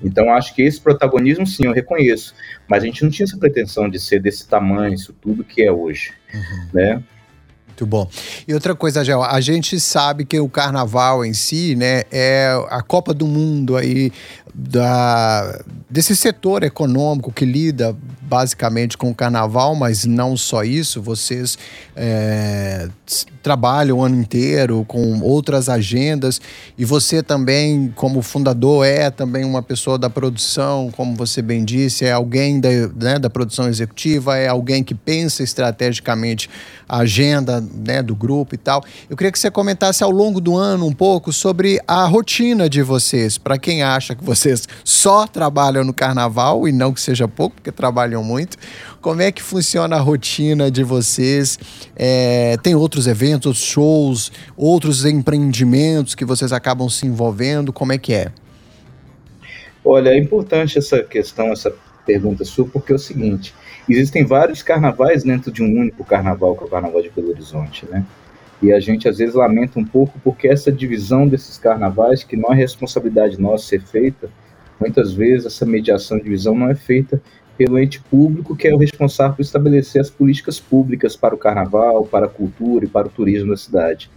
Então 0.02 0.32
acho 0.32 0.54
que 0.54 0.62
esse 0.62 0.80
protagonismo 0.80 1.46
sim 1.46 1.66
eu 1.66 1.72
reconheço, 1.72 2.34
mas 2.66 2.82
a 2.82 2.86
gente 2.86 3.02
não 3.02 3.10
tinha 3.10 3.24
essa 3.24 3.36
pretensão 3.36 3.90
de 3.90 3.98
ser 4.00 4.20
desse 4.20 4.48
tamanho, 4.48 4.94
isso 4.94 5.12
tudo 5.20 5.44
que 5.44 5.62
é 5.62 5.70
hoje, 5.70 6.12
uhum. 6.32 6.68
né? 6.72 7.02
Muito 7.74 7.86
bom. 7.86 8.08
E 8.46 8.54
outra 8.54 8.72
coisa, 8.72 9.04
Gel, 9.04 9.24
a 9.24 9.40
gente 9.40 9.80
sabe 9.80 10.24
que 10.24 10.38
o 10.38 10.48
carnaval 10.48 11.24
em 11.24 11.34
si, 11.34 11.74
né, 11.74 12.04
é 12.12 12.48
a 12.70 12.80
Copa 12.80 13.12
do 13.12 13.26
Mundo 13.26 13.76
aí 13.76 14.12
da, 14.54 15.60
desse 15.90 16.14
setor 16.14 16.62
econômico 16.62 17.32
que 17.32 17.44
lida 17.44 17.96
basicamente 18.22 18.96
com 18.96 19.10
o 19.10 19.14
carnaval, 19.14 19.74
mas 19.74 20.04
não 20.04 20.36
só 20.36 20.62
isso, 20.62 21.02
vocês 21.02 21.58
é, 21.96 22.88
trabalham 23.42 23.98
o 23.98 24.02
ano 24.02 24.16
inteiro 24.16 24.84
com 24.88 25.20
outras 25.20 25.68
agendas 25.68 26.40
e 26.78 26.84
você 26.84 27.22
também, 27.22 27.92
como 27.94 28.22
fundador, 28.22 28.86
é 28.86 29.10
também 29.10 29.44
uma 29.44 29.62
pessoa 29.62 29.98
da 29.98 30.08
produção, 30.08 30.90
como 30.96 31.14
você 31.14 31.42
bem 31.42 31.64
disse, 31.64 32.04
é 32.04 32.12
alguém 32.12 32.58
da, 32.60 32.68
né, 32.96 33.18
da 33.18 33.28
produção 33.28 33.68
executiva, 33.68 34.36
é 34.36 34.48
alguém 34.48 34.82
que 34.82 34.94
pensa 34.94 35.42
estrategicamente 35.42 36.48
a 36.88 36.98
agenda 36.98 37.60
né, 37.60 38.02
do 38.02 38.14
grupo 38.14 38.54
e 38.54 38.58
tal. 38.58 38.82
Eu 39.08 39.16
queria 39.16 39.32
que 39.32 39.38
você 39.38 39.50
comentasse 39.50 40.02
ao 40.02 40.10
longo 40.10 40.40
do 40.40 40.56
ano 40.56 40.86
um 40.86 40.92
pouco 40.92 41.32
sobre 41.32 41.80
a 41.86 42.06
rotina 42.06 42.68
de 42.68 42.82
vocês, 42.82 43.36
para 43.36 43.58
quem 43.58 43.82
acha 43.82 44.14
que 44.14 44.24
vocês 44.24 44.66
só 44.82 45.26
trabalham 45.26 45.84
no 45.84 45.92
carnaval 45.92 46.66
e 46.66 46.72
não 46.72 46.92
que 46.92 47.00
seja 47.00 47.28
pouco, 47.28 47.56
porque 47.56 47.72
trabalham 47.72 48.22
muito. 48.24 48.56
Como 49.04 49.20
é 49.20 49.30
que 49.30 49.42
funciona 49.42 49.96
a 49.96 50.00
rotina 50.00 50.70
de 50.70 50.82
vocês? 50.82 51.58
É, 51.94 52.56
tem 52.62 52.74
outros 52.74 53.06
eventos, 53.06 53.58
shows, 53.58 54.32
outros 54.56 55.04
empreendimentos 55.04 56.14
que 56.14 56.24
vocês 56.24 56.54
acabam 56.54 56.88
se 56.88 57.06
envolvendo? 57.06 57.70
Como 57.70 57.92
é 57.92 57.98
que 57.98 58.14
é? 58.14 58.32
Olha, 59.84 60.08
é 60.08 60.18
importante 60.18 60.78
essa 60.78 61.02
questão, 61.02 61.52
essa 61.52 61.70
pergunta 62.06 62.46
sua, 62.46 62.64
porque 62.64 62.92
é 62.92 62.94
o 62.94 62.98
seguinte: 62.98 63.54
existem 63.86 64.24
vários 64.24 64.62
carnavais 64.62 65.22
dentro 65.22 65.52
de 65.52 65.62
um 65.62 65.66
único 65.66 66.02
carnaval, 66.02 66.56
que 66.56 66.62
é 66.62 66.66
o 66.66 66.70
Carnaval 66.70 67.02
de 67.02 67.10
Belo 67.10 67.28
Horizonte, 67.28 67.84
né? 67.90 68.06
E 68.62 68.72
a 68.72 68.80
gente 68.80 69.06
às 69.06 69.18
vezes 69.18 69.34
lamenta 69.34 69.78
um 69.78 69.84
pouco 69.84 70.18
porque 70.24 70.48
essa 70.48 70.72
divisão 70.72 71.28
desses 71.28 71.58
carnavais, 71.58 72.24
que 72.24 72.38
não 72.38 72.54
é 72.54 72.56
responsabilidade 72.56 73.38
nossa 73.38 73.66
ser 73.66 73.82
feita, 73.82 74.30
muitas 74.80 75.12
vezes 75.12 75.44
essa 75.44 75.66
mediação 75.66 76.18
divisão 76.18 76.54
não 76.54 76.70
é 76.70 76.74
feita 76.74 77.20
pelo 77.56 77.78
ente 77.78 78.00
público, 78.00 78.56
que 78.56 78.66
é 78.66 78.74
o 78.74 78.78
responsável 78.78 79.36
por 79.36 79.42
estabelecer 79.42 80.00
as 80.00 80.10
políticas 80.10 80.58
públicas 80.58 81.16
para 81.16 81.34
o 81.34 81.38
carnaval, 81.38 82.04
para 82.04 82.26
a 82.26 82.28
cultura 82.28 82.84
e 82.84 82.88
para 82.88 83.06
o 83.06 83.10
turismo 83.10 83.50
da 83.50 83.56
cidade. 83.56 84.10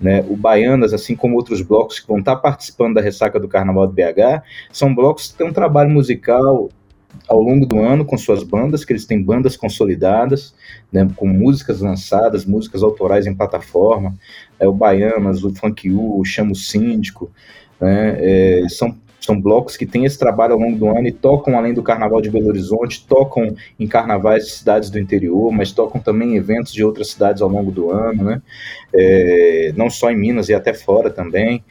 Né? 0.00 0.24
O 0.28 0.36
Baianas, 0.36 0.92
assim 0.92 1.14
como 1.14 1.36
outros 1.36 1.62
blocos 1.62 2.00
que 2.00 2.08
vão 2.08 2.18
estar 2.18 2.36
participando 2.36 2.94
da 2.94 3.00
ressaca 3.00 3.38
do 3.38 3.48
Carnaval 3.48 3.86
de 3.86 3.94
BH, 3.94 4.42
são 4.72 4.94
blocos 4.94 5.30
que 5.30 5.38
têm 5.38 5.46
um 5.46 5.52
trabalho 5.52 5.90
musical 5.90 6.68
ao 7.28 7.40
longo 7.40 7.66
do 7.66 7.80
ano 7.80 8.04
com 8.04 8.16
suas 8.16 8.42
bandas, 8.42 8.84
que 8.84 8.92
eles 8.92 9.04
têm 9.04 9.22
bandas 9.22 9.56
consolidadas, 9.56 10.54
né, 10.92 11.08
com 11.16 11.26
músicas 11.26 11.80
lançadas, 11.80 12.44
músicas 12.44 12.82
autorais 12.82 13.26
em 13.26 13.34
plataforma, 13.34 14.14
é, 14.58 14.66
o 14.66 14.72
Baianas, 14.72 15.44
o 15.44 15.54
Funk 15.54 15.90
U, 15.90 16.20
o 16.20 16.24
Chamo 16.24 16.54
Síndico, 16.54 17.30
né, 17.80 18.16
é, 18.18 18.68
são 18.68 18.96
são 19.20 19.40
blocos 19.40 19.76
que 19.76 19.86
têm 19.86 20.04
esse 20.04 20.18
trabalho 20.18 20.54
ao 20.54 20.58
longo 20.58 20.76
do 20.76 20.88
ano 20.88 21.06
e 21.06 21.12
tocam 21.12 21.58
além 21.58 21.74
do 21.74 21.82
Carnaval 21.82 22.20
de 22.20 22.30
Belo 22.30 22.48
Horizonte, 22.48 23.06
tocam 23.06 23.54
em 23.78 23.86
carnavais 23.86 24.46
de 24.46 24.52
cidades 24.52 24.90
do 24.90 24.98
interior, 24.98 25.52
mas 25.52 25.72
tocam 25.72 26.00
também 26.00 26.32
em 26.32 26.36
eventos 26.36 26.72
de 26.72 26.82
outras 26.82 27.10
cidades 27.10 27.42
ao 27.42 27.48
longo 27.48 27.70
do 27.70 27.90
ano, 27.90 28.24
né? 28.24 28.42
É, 28.94 29.72
não 29.76 29.90
só 29.90 30.10
em 30.10 30.16
Minas 30.16 30.48
e 30.48 30.54
até 30.54 30.72
fora 30.72 31.10
também. 31.10 31.62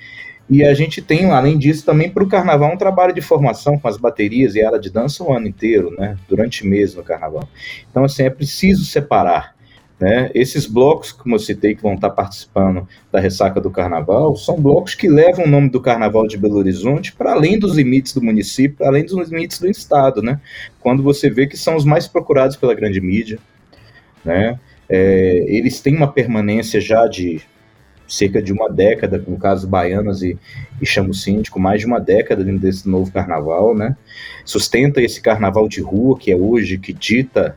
E 0.50 0.63
a 0.63 0.74
gente 0.74 1.00
tem, 1.01 1.25
além 1.25 1.58
disso, 1.60 1.86
também 1.86 2.10
para 2.10 2.24
o 2.24 2.27
carnaval 2.27 2.74
um 2.74 2.77
trabalho 2.77 3.13
de 3.13 3.22
formação 3.22 3.77
com 3.77 3.88
as 3.88 3.98
baterias 3.98 4.56
e 4.56 4.63
ala 4.63 4.79
de 4.79 4.89
dança 4.89 5.24
o 5.24 5.32
ano 5.32 5.48
inteiro, 5.48 5.94
né? 5.98 6.18
Durante 6.27 6.65
meses 6.65 6.96
no 6.96 7.03
carnaval. 7.03 7.48
Então, 7.89 8.03
assim, 8.03 8.24
é 8.24 8.29
preciso 8.29 8.84
separar 8.86 9.59
né? 10.00 10.32
Esses 10.34 10.65
blocos, 10.65 11.12
como 11.12 11.36
eu 11.36 11.39
citei, 11.39 11.75
que 11.75 11.82
vão 11.82 11.96
estar 11.96 12.10
participando 12.12 12.88
da 13.12 13.20
ressaca 13.20 13.60
do 13.60 13.70
carnaval, 13.70 14.36
são 14.38 14.60
blocos 14.60 14.96
que 14.96 15.10
levam 15.10 15.46
o 15.46 15.50
nome 15.50 15.70
do 15.70 15.82
carnaval 15.82 16.25
de 16.25 16.38
Belo 16.38 16.56
Horizonte 16.56 17.12
para 17.12 17.34
além 17.34 17.60
dos 17.60 17.75
limites 17.75 18.13
do 18.13 18.22
município, 18.22 18.77
para 18.77 18.88
além 18.88 19.06
dos 19.06 19.29
limites 19.29 19.60
do 19.60 19.68
estado, 19.68 20.22
né? 20.22 20.39
quando 20.79 21.03
você 21.03 21.29
vê 21.29 21.46
que 21.46 21.58
são 21.58 21.75
os 21.75 21.84
mais 21.84 22.08
procurados 22.08 22.56
pela 22.56 22.74
grande 22.74 23.01
mídia. 23.01 23.39
Né? 24.24 24.58
É, 24.88 25.46
eles 25.48 25.82
têm 25.82 25.96
uma 25.96 26.12
permanência 26.12 26.79
já 26.79 27.06
de 27.06 27.41
cerca 28.08 28.41
de 28.41 28.51
uma 28.51 28.70
década, 28.70 29.24
no 29.27 29.38
caso 29.38 29.68
Baianas 29.68 30.24
e, 30.24 30.38
e 30.82 30.86
Chamo 30.86 31.13
Síndico, 31.13 31.60
mais 31.60 31.82
de 31.82 31.86
uma 31.86 32.00
década 32.00 32.44
dentro 32.44 32.60
desse 32.60 32.89
novo 32.89 33.12
carnaval, 33.12 33.75
né? 33.75 33.96
Sustenta 34.44 35.00
esse 35.00 35.22
carnaval 35.22 35.68
de 35.68 35.79
rua 35.79 36.18
que 36.18 36.32
é 36.32 36.36
hoje, 36.36 36.79
que 36.79 36.91
dita 36.91 37.56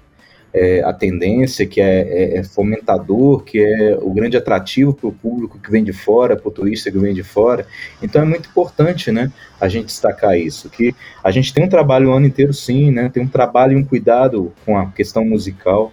é, 0.55 0.83
a 0.83 0.93
tendência, 0.93 1.67
que 1.67 1.81
é, 1.81 2.01
é, 2.01 2.39
é, 2.39 2.43
fomentador, 2.45 3.43
que 3.43 3.59
é 3.59 3.99
o 4.01 4.11
grande 4.13 4.37
atrativo 4.37 4.93
para 4.93 5.09
o 5.09 5.13
público 5.13 5.59
que 5.59 5.71
vem 5.71 5.83
de 5.83 5.93
fora, 5.93 6.37
para 6.37 6.49
o 6.49 6.51
turista 6.51 6.91
que 6.91 6.99
vem 6.99 7.15
de 7.15 7.23
fora. 7.23 7.67
Então 8.03 8.23
é 8.23 8.25
muito 8.25 8.49
importante 8.49 9.11
né, 9.11 9.33
a 9.61 9.69
gente 9.69 9.87
destacar 9.87 10.39
isso, 10.39 10.69
que 10.69 10.95
a 11.25 11.31
gente 11.31 11.55
tem 11.55 11.65
um 11.65 11.69
trabalho 11.69 12.11
o 12.11 12.13
ano 12.13 12.27
inteiro 12.27 12.53
sim, 12.53 12.91
né, 12.91 13.09
tem 13.09 13.23
um 13.23 13.29
trabalho 13.29 13.73
e 13.73 13.77
um 13.77 13.85
cuidado 13.85 14.53
com 14.65 14.77
a 14.77 14.91
questão 14.91 15.25
musical. 15.25 15.93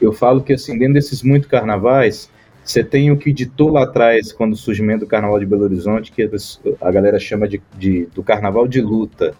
Eu 0.00 0.12
falo 0.12 0.42
que 0.42 0.54
assim, 0.54 0.78
dentro 0.78 0.94
desses 0.94 1.22
muitos 1.22 1.50
carnavais, 1.50 2.30
você 2.64 2.84
tem 2.84 3.10
o 3.10 3.16
que 3.16 3.32
ditou 3.32 3.70
lá 3.70 3.84
atrás, 3.84 4.32
quando 4.32 4.52
o 4.52 4.56
surgimento 4.56 5.00
do 5.00 5.06
Carnaval 5.06 5.38
de 5.40 5.46
Belo 5.46 5.64
Horizonte, 5.64 6.12
que 6.12 6.30
a 6.80 6.90
galera 6.90 7.18
chama 7.18 7.48
de, 7.48 7.62
de 7.78 8.06
do 8.14 8.22
Carnaval 8.22 8.68
de 8.68 8.82
luta. 8.82 9.34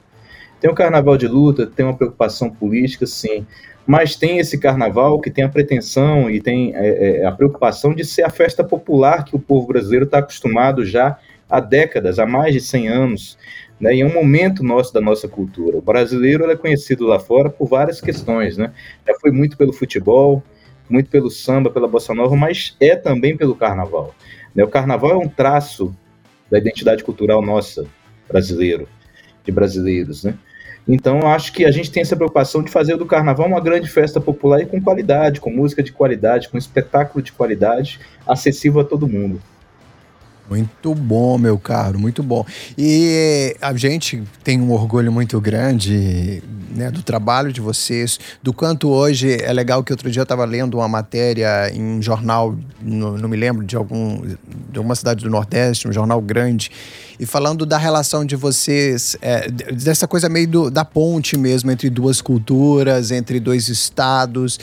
Tem 0.61 0.71
o 0.71 0.75
Carnaval 0.75 1.17
de 1.17 1.29
luta, 1.29 1.67
tem 1.67 1.85
uma 1.85 1.97
preocupação 1.97 2.51
política, 2.51 3.07
sim, 3.07 3.47
mas 3.89 4.15
tem 4.15 4.39
esse 4.39 4.59
carnaval 4.59 5.19
que 5.19 5.31
tem 5.31 5.45
a 5.45 5.49
pretensão 5.49 6.31
e 6.31 6.43
tem 6.43 6.75
é, 6.75 7.21
é, 7.21 7.25
a 7.25 7.33
preocupação 7.33 7.95
de 7.95 8.05
ser 8.05 8.23
a 8.23 8.29
festa 8.29 8.63
popular 8.63 9.25
que 9.25 9.35
o 9.35 9.39
povo 9.39 9.67
brasileiro 9.67 10.05
está 10.05 10.19
acostumado 10.19 10.85
já 10.85 11.19
há 11.49 11.59
décadas, 11.59 12.19
há 12.19 12.27
mais 12.27 12.53
de 12.53 12.61
100 12.61 12.89
anos. 12.89 13.39
Né, 13.81 13.95
e 13.95 14.01
é 14.03 14.07
um 14.07 14.13
momento 14.13 14.63
nosso 14.63 14.93
da 14.93 15.01
nossa 15.01 15.27
cultura. 15.27 15.79
O 15.79 15.81
brasileiro 15.81 16.51
é 16.51 16.55
conhecido 16.55 17.07
lá 17.07 17.19
fora 17.19 17.49
por 17.49 17.67
várias 17.67 17.99
questões. 17.99 18.59
Né? 18.59 18.73
Já 19.07 19.15
foi 19.21 19.31
muito 19.31 19.57
pelo 19.57 19.73
futebol, 19.73 20.43
muito 20.91 21.09
pelo 21.09 21.31
samba, 21.31 21.71
pela 21.71 21.89
bossa 21.89 22.13
nova, 22.13 22.37
mas 22.37 22.77
é 22.81 22.95
também 22.95 23.39
pelo 23.39 23.55
carnaval. 23.55 24.15
Né? 24.55 24.65
O 24.65 24.69
carnaval 24.69 25.13
é 25.13 25.17
um 25.17 25.29
traço 25.29 25.97
da 26.51 26.59
identidade 26.59 27.03
cultural 27.03 27.41
nossa, 27.41 27.87
brasileiro, 28.29 28.87
de 29.45 29.51
brasileiros. 29.51 30.25
Né? 30.25 30.35
Então, 30.89 31.31
acho 31.31 31.53
que 31.53 31.67
a 31.67 31.71
gente 31.71 31.91
tem 31.91 32.01
essa 32.01 32.17
preocupação 32.17 32.63
de 32.63 32.71
fazer 32.71 32.97
do 32.97 33.05
carnaval 33.05 33.47
uma 33.47 33.61
grande 33.61 33.91
festa 33.91 34.19
popular 34.19 34.63
e 34.63 34.67
com 34.67 34.81
qualidade, 34.81 35.39
com 35.39 35.51
música 35.51 35.83
de 35.83 35.93
qualidade, 35.93 36.49
com 36.49 36.57
espetáculo 36.57 37.23
de 37.23 37.31
qualidade, 37.31 38.01
acessível 38.27 38.81
a 38.81 38.85
todo 38.85 39.07
mundo. 39.07 39.39
Muito 40.49 40.95
bom, 40.95 41.37
meu 41.37 41.59
caro, 41.59 41.99
muito 41.99 42.23
bom. 42.23 42.45
E 42.77 43.55
a 43.61 43.75
gente 43.75 44.23
tem 44.43 44.61
um 44.61 44.73
orgulho 44.73 45.13
muito 45.13 45.39
grande 45.41 46.43
né, 46.75 46.91
do 46.91 47.03
trabalho 47.03 47.53
de 47.53 47.61
vocês, 47.61 48.19
do 48.43 48.53
quanto 48.53 48.89
hoje 48.89 49.43
é 49.43 49.53
legal 49.53 49.83
que 49.83 49.93
outro 49.93 50.11
dia 50.11 50.21
eu 50.21 50.25
estava 50.25 50.45
lendo 50.45 50.79
uma 50.79 50.89
matéria 50.89 51.71
em 51.71 51.83
um 51.83 52.01
jornal, 52.01 52.57
no, 52.81 53.19
não 53.19 53.29
me 53.29 53.37
lembro, 53.37 53.65
de 53.65 53.77
algum 53.77 54.23
de 54.71 54.79
alguma 54.79 54.95
cidade 54.95 55.25
do 55.25 55.31
Nordeste, 55.31 55.89
um 55.89 55.93
jornal 55.93 56.21
grande, 56.21 56.71
e 57.19 57.27
falando 57.27 57.67
da 57.67 57.77
relação 57.77 58.25
de 58.25 58.37
vocês, 58.37 59.17
é, 59.21 59.51
dessa 59.51 60.07
coisa 60.07 60.29
meio 60.29 60.47
do, 60.47 60.71
da 60.71 60.85
ponte 60.85 61.37
mesmo 61.37 61.71
entre 61.71 61.91
duas 61.91 62.21
culturas, 62.21 63.11
entre 63.11 63.41
dois 63.41 63.69
estados, 63.69 64.59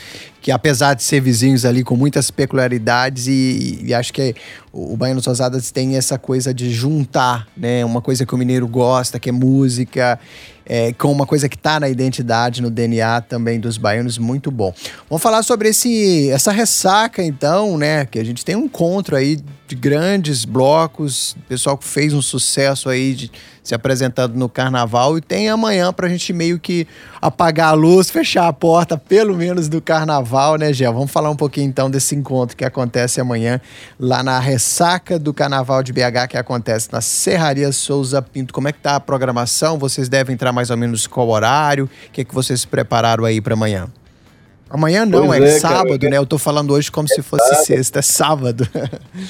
que 0.45 0.51
apesar 0.51 0.93
de 0.93 1.01
ser 1.01 1.21
vizinhos 1.21 1.65
ali 1.65 1.83
com 1.83 1.95
muitas 1.95 2.29
peculiaridades, 2.29 3.25
e, 3.25 3.79
e 3.83 3.95
acho 3.95 4.13
que 4.13 4.35
o 4.71 4.95
Baianos 4.95 5.25
Rosadas 5.25 5.71
tem 5.71 5.95
essa 5.95 6.19
coisa 6.19 6.53
de 6.53 6.69
juntar, 6.69 7.47
né? 7.57 7.83
Uma 7.83 7.99
coisa 7.99 8.27
que 8.27 8.35
o 8.35 8.37
mineiro 8.37 8.67
gosta, 8.67 9.19
que 9.19 9.29
é 9.29 9.31
música, 9.31 10.19
é, 10.65 10.93
com 10.93 11.11
uma 11.11 11.25
coisa 11.25 11.47
que 11.47 11.55
está 11.55 11.79
na 11.79 11.87
identidade, 11.87 12.61
no 12.61 12.69
DNA 12.69 13.21
também 13.21 13.59
dos 13.59 13.77
baianos, 13.77 14.17
muito 14.17 14.49
bom. 14.49 14.73
Vamos 15.09 15.21
falar 15.21 15.43
sobre 15.43 15.69
esse, 15.69 16.29
essa 16.29 16.51
ressaca, 16.51 17.21
então, 17.23 17.77
né? 17.77 18.05
Que 18.05 18.19
a 18.19 18.23
gente 18.23 18.43
tem 18.43 18.55
um 18.55 18.65
encontro 18.65 19.15
aí 19.15 19.39
de 19.67 19.75
grandes 19.75 20.45
blocos, 20.45 21.35
pessoal 21.47 21.77
que 21.77 21.85
fez 21.85 22.13
um 22.13 22.21
sucesso 22.21 22.89
aí 22.89 23.13
de 23.13 23.31
se 23.65 23.73
apresentando 23.73 24.35
no 24.35 24.47
carnaval 24.47 25.17
e 25.17 25.21
tem 25.21 25.49
amanhã 25.49 25.91
pra 25.91 26.07
gente 26.07 26.31
meio 26.31 26.59
que 26.59 26.87
apagar 27.19 27.69
a 27.69 27.73
luz, 27.73 28.11
fechar 28.11 28.47
a 28.47 28.53
porta, 28.53 28.95
pelo 28.95 29.35
menos 29.35 29.67
do 29.67 29.81
carnaval, 29.81 30.55
né, 30.55 30.71
Gel? 30.71 30.93
Vamos 30.93 31.09
falar 31.09 31.31
um 31.31 31.35
pouquinho 31.35 31.67
então 31.67 31.89
desse 31.89 32.15
encontro 32.15 32.55
que 32.55 32.63
acontece 32.63 33.19
amanhã 33.19 33.59
lá 33.99 34.21
na 34.21 34.39
ressaca 34.39 35.17
do 35.17 35.33
carnaval 35.33 35.81
de 35.81 35.91
BH 35.91 36.27
que 36.29 36.37
acontece 36.37 36.89
na 36.91 37.01
Serraria 37.01 37.71
Souza 37.71 38.21
Pinto. 38.21 38.53
Como 38.53 38.67
é 38.67 38.71
que 38.71 38.79
tá 38.79 38.97
a 38.97 38.99
programação? 38.99 39.79
Vocês 39.79 40.07
devem 40.07 40.35
entrar 40.35 40.51
mais 40.55 40.71
ou 40.71 40.77
menos 40.77 41.05
qual 41.05 41.27
horário? 41.29 41.85
O 41.85 42.11
que 42.11 42.21
é 42.21 42.23
que 42.23 42.33
vocês 42.33 42.65
prepararam 42.65 43.25
aí 43.25 43.39
para 43.39 43.53
amanhã? 43.53 43.87
Amanhã 44.69 45.05
não, 45.05 45.31
é, 45.31 45.39
é, 45.39 45.59
sábado, 45.59 45.99
cara, 45.99 46.09
né? 46.09 46.17
Eu 46.17 46.25
tô 46.25 46.37
falando 46.37 46.71
hoje 46.73 46.91
como 46.91 47.07
é 47.11 47.13
se 47.13 47.21
fosse 47.21 47.47
sábado. 47.47 47.65
sexta, 47.65 47.99
é 47.99 48.01
sábado. 48.01 48.67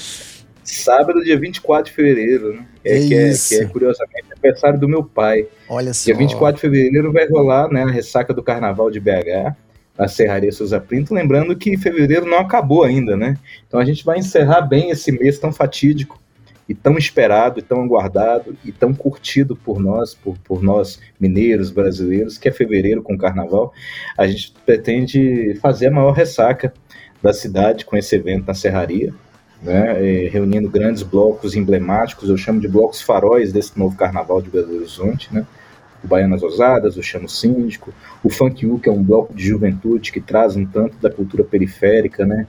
sábado, 0.64 1.22
dia 1.22 1.38
24 1.38 1.90
de 1.90 1.94
fevereiro, 1.94 2.54
né? 2.54 2.66
É, 2.84 2.98
que, 2.98 3.14
é, 3.14 3.32
que 3.32 3.54
é, 3.56 3.64
curiosamente 3.66 4.24
aniversário 4.32 4.78
do 4.78 4.88
meu 4.88 5.04
pai. 5.04 5.46
Olha 5.68 5.92
só. 5.92 6.06
Dia 6.06 6.16
24 6.16 6.54
de 6.54 6.60
fevereiro 6.60 7.12
vai 7.12 7.28
rolar 7.28 7.68
né, 7.68 7.82
a 7.82 7.90
ressaca 7.90 8.32
do 8.32 8.42
carnaval 8.42 8.90
de 8.90 9.00
BH. 9.00 9.54
na 9.98 10.08
Serraria 10.08 10.52
Souza 10.52 10.80
Pinto, 10.80 11.12
lembrando 11.12 11.54
que 11.56 11.76
fevereiro 11.76 12.26
não 12.26 12.38
acabou 12.38 12.84
ainda, 12.84 13.16
né? 13.16 13.36
Então 13.66 13.78
a 13.78 13.84
gente 13.84 14.04
vai 14.04 14.18
encerrar 14.18 14.62
bem 14.62 14.90
esse 14.90 15.12
mês 15.12 15.38
tão 15.38 15.52
fatídico 15.52 16.20
e 16.68 16.74
tão 16.74 16.98
esperado, 16.98 17.60
e 17.60 17.62
tão 17.62 17.82
aguardado 17.82 18.56
e 18.64 18.72
tão 18.72 18.92
curtido 18.92 19.56
por 19.56 19.78
nós, 19.78 20.14
por, 20.14 20.36
por 20.38 20.62
nós 20.62 21.00
mineiros, 21.18 21.70
brasileiros, 21.70 22.38
que 22.38 22.48
é 22.48 22.52
fevereiro 22.52 23.02
com 23.02 23.14
o 23.14 23.18
carnaval. 23.18 23.72
A 24.18 24.26
gente 24.26 24.52
pretende 24.64 25.54
fazer 25.60 25.88
a 25.88 25.90
maior 25.92 26.12
ressaca 26.12 26.72
da 27.22 27.32
cidade 27.32 27.84
com 27.84 27.96
esse 27.96 28.14
evento 28.16 28.46
na 28.46 28.54
Serraria, 28.54 29.14
né, 29.62 30.28
reunindo 30.28 30.68
grandes 30.68 31.02
blocos 31.02 31.56
emblemáticos, 31.56 32.28
eu 32.28 32.36
chamo 32.36 32.60
de 32.60 32.68
blocos 32.68 33.00
faróis 33.00 33.52
desse 33.52 33.78
novo 33.78 33.96
carnaval 33.96 34.42
de 34.42 34.50
Belo 34.50 34.76
Horizonte, 34.76 35.32
né? 35.32 35.46
O 36.04 36.06
Baianas 36.06 36.42
Ousadas, 36.42 36.96
o 36.96 37.02
Chamo 37.02 37.28
Síndico, 37.28 37.92
o 38.22 38.28
Funk 38.28 38.66
U, 38.66 38.78
que 38.78 38.88
é 38.88 38.92
um 38.92 39.02
bloco 39.02 39.34
de 39.34 39.42
juventude 39.44 40.12
que 40.12 40.20
traz 40.20 40.54
um 40.54 40.66
tanto 40.66 40.98
da 40.98 41.10
cultura 41.10 41.42
periférica, 41.42 42.26
né? 42.26 42.46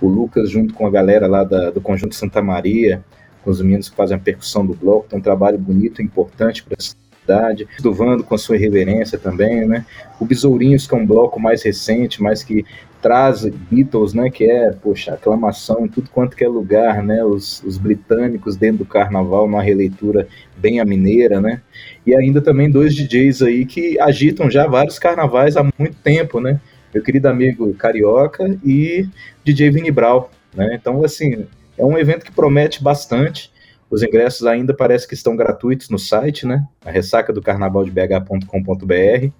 O 0.00 0.08
Lucas, 0.08 0.50
junto 0.50 0.74
com 0.74 0.86
a 0.86 0.90
galera 0.90 1.26
lá 1.26 1.44
da, 1.44 1.70
do 1.70 1.80
Conjunto 1.80 2.14
Santa 2.14 2.42
Maria, 2.42 3.02
com 3.48 3.52
os 3.52 3.62
meninos 3.62 3.88
que 3.88 3.96
fazem 3.96 4.14
a 4.14 4.20
percussão 4.20 4.66
do 4.66 4.74
bloco, 4.74 5.08
tem 5.08 5.18
um 5.18 5.22
trabalho 5.22 5.56
bonito 5.56 6.02
e 6.02 6.04
importante 6.04 6.62
para 6.62 6.76
a 6.78 6.82
cidade. 6.82 7.66
Do 7.80 7.94
Vando 7.94 8.22
com 8.22 8.34
a 8.34 8.38
sua 8.38 8.56
irreverência 8.56 9.18
também, 9.18 9.66
né? 9.66 9.86
O 10.20 10.26
Besourinhos, 10.26 10.86
que 10.86 10.94
é 10.94 10.98
um 10.98 11.06
bloco 11.06 11.40
mais 11.40 11.62
recente, 11.62 12.22
mas 12.22 12.42
que 12.42 12.66
traz 13.00 13.46
Beatles, 13.70 14.12
né, 14.12 14.28
que 14.28 14.44
é, 14.44 14.70
poxa, 14.72 15.14
aclamação 15.14 15.86
em 15.86 15.88
tudo 15.88 16.10
quanto 16.10 16.36
que 16.36 16.44
é 16.44 16.48
lugar, 16.48 17.02
né, 17.02 17.24
os, 17.24 17.62
os 17.62 17.78
britânicos 17.78 18.56
dentro 18.56 18.78
do 18.78 18.84
carnaval, 18.84 19.46
numa 19.46 19.62
releitura 19.62 20.26
bem 20.56 20.80
a 20.80 20.84
mineira, 20.84 21.40
né, 21.40 21.62
e 22.04 22.12
ainda 22.12 22.42
também 22.42 22.68
dois 22.68 22.92
DJs 22.96 23.42
aí 23.42 23.64
que 23.64 24.00
agitam 24.00 24.50
já 24.50 24.66
vários 24.66 24.98
carnavais 24.98 25.56
há 25.56 25.62
muito 25.78 25.96
tempo, 26.02 26.40
né, 26.40 26.60
meu 26.92 27.00
querido 27.00 27.28
amigo 27.28 27.72
Carioca 27.74 28.58
e 28.64 29.08
DJ 29.44 29.70
Vini 29.70 29.92
Brau, 29.92 30.28
né, 30.52 30.74
então, 30.74 31.04
assim, 31.04 31.46
é 31.78 31.84
um 31.84 31.96
evento 31.96 32.24
que 32.24 32.32
promete 32.32 32.82
bastante, 32.82 33.52
os 33.90 34.02
ingressos 34.02 34.46
ainda 34.46 34.74
parece 34.74 35.08
que 35.08 35.14
estão 35.14 35.34
gratuitos 35.34 35.88
no 35.88 35.98
site, 35.98 36.46
né, 36.46 36.66
a 36.84 36.90
ressaca 36.90 37.32
do 37.32 37.40
carnaval 37.40 37.84
de 37.84 37.90
bh.com.br 37.90 39.30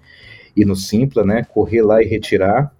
e 0.55 0.65
no 0.65 0.75
Simpla, 0.75 1.23
né, 1.23 1.45
correr 1.53 1.83
lá 1.83 2.01
e 2.01 2.07
retirar, 2.07 2.73